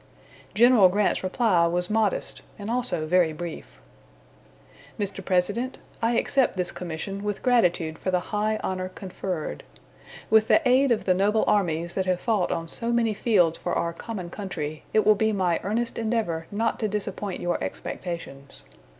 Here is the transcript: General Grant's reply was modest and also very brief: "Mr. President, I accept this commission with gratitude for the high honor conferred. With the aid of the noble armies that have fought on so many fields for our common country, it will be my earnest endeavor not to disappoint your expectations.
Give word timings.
General 0.55 0.89
Grant's 0.89 1.23
reply 1.23 1.67
was 1.67 1.87
modest 1.87 2.41
and 2.57 2.71
also 2.71 3.05
very 3.05 3.33
brief: 3.33 3.79
"Mr. 4.99 5.23
President, 5.23 5.77
I 6.01 6.13
accept 6.17 6.57
this 6.57 6.71
commission 6.71 7.23
with 7.23 7.43
gratitude 7.43 7.99
for 7.99 8.09
the 8.09 8.19
high 8.33 8.59
honor 8.63 8.89
conferred. 8.89 9.61
With 10.31 10.47
the 10.47 10.67
aid 10.67 10.91
of 10.91 11.05
the 11.05 11.13
noble 11.13 11.43
armies 11.45 11.93
that 11.93 12.07
have 12.07 12.19
fought 12.19 12.51
on 12.51 12.67
so 12.67 12.91
many 12.91 13.13
fields 13.13 13.59
for 13.59 13.73
our 13.73 13.93
common 13.93 14.31
country, 14.31 14.81
it 14.91 15.05
will 15.05 15.13
be 15.13 15.31
my 15.31 15.59
earnest 15.61 15.99
endeavor 15.99 16.47
not 16.49 16.79
to 16.79 16.87
disappoint 16.87 17.39
your 17.39 17.63
expectations. 17.63 18.63